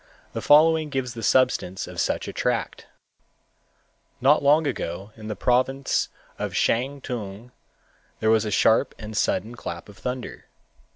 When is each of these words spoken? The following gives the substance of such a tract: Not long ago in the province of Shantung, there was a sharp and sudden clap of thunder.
The 0.33 0.41
following 0.41 0.89
gives 0.89 1.13
the 1.13 1.21
substance 1.21 1.85
of 1.85 2.01
such 2.01 2.27
a 2.27 2.33
tract: 2.33 2.87
Not 4.19 4.41
long 4.41 4.65
ago 4.65 5.11
in 5.15 5.27
the 5.27 5.35
province 5.35 6.09
of 6.39 6.55
Shantung, 6.55 7.51
there 8.19 8.31
was 8.31 8.43
a 8.43 8.49
sharp 8.49 8.95
and 8.97 9.15
sudden 9.15 9.53
clap 9.53 9.89
of 9.89 9.99
thunder. 9.99 10.45